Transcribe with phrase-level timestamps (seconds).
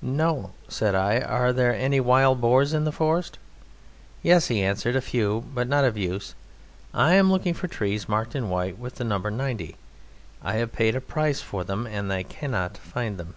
[0.00, 1.20] "No," said I.
[1.20, 3.38] "Are there any wild boars in this forest?"
[4.22, 6.34] "Yes," he answered, "a few, but not of use.
[6.94, 9.76] I am looking for trees marked in white with the number 90.
[10.42, 13.34] I have paid a price for them, and I cannot find them."